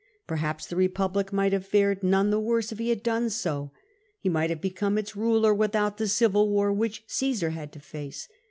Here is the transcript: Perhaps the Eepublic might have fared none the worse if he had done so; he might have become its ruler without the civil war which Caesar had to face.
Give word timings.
Perhaps 0.25 0.65
the 0.65 0.75
Eepublic 0.77 1.31
might 1.31 1.53
have 1.53 1.63
fared 1.63 2.01
none 2.01 2.31
the 2.31 2.39
worse 2.39 2.71
if 2.71 2.79
he 2.79 2.89
had 2.89 3.03
done 3.03 3.29
so; 3.29 3.69
he 4.19 4.29
might 4.29 4.49
have 4.49 4.59
become 4.59 4.97
its 4.97 5.15
ruler 5.15 5.53
without 5.53 5.97
the 5.99 6.07
civil 6.07 6.49
war 6.49 6.73
which 6.73 7.03
Caesar 7.05 7.51
had 7.51 7.71
to 7.71 7.79
face. 7.79 8.27